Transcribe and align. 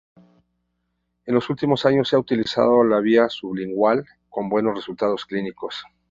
En 1.27 1.35
los 1.35 1.47
últimos 1.51 1.85
años 1.85 2.09
se 2.09 2.15
ha 2.15 2.19
utilizado 2.19 2.83
la 2.83 2.99
vía 3.01 3.29
sublingual, 3.29 4.03
con 4.31 4.49
buenos 4.49 4.73
resultados 4.75 5.27
clínicos. 5.27 5.85